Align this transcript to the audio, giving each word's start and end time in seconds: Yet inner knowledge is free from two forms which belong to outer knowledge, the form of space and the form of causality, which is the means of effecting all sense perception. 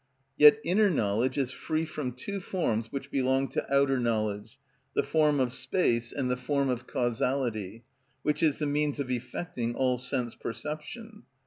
Yet 0.35 0.57
inner 0.63 0.89
knowledge 0.89 1.37
is 1.37 1.51
free 1.51 1.85
from 1.85 2.13
two 2.13 2.39
forms 2.39 2.91
which 2.91 3.11
belong 3.11 3.47
to 3.49 3.71
outer 3.71 3.99
knowledge, 3.99 4.57
the 4.95 5.03
form 5.03 5.39
of 5.39 5.53
space 5.53 6.11
and 6.11 6.27
the 6.27 6.35
form 6.35 6.69
of 6.69 6.87
causality, 6.87 7.83
which 8.23 8.41
is 8.41 8.57
the 8.57 8.65
means 8.65 8.99
of 8.99 9.11
effecting 9.11 9.75
all 9.75 9.99
sense 9.99 10.33
perception. 10.33 11.25